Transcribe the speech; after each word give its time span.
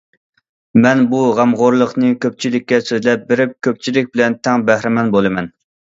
مەن 0.85 1.03
بۇ 1.11 1.19
غەمخورلۇقنى 1.41 2.11
كۆپچىلىككە 2.27 2.81
سۆزلەپ 2.89 3.31
بېرىپ، 3.31 3.57
كۆپچىلىك 3.69 4.13
بىلەن 4.17 4.43
تەڭ 4.45 4.69
بەھرىمەن 4.73 5.19
بولىمەن. 5.19 5.57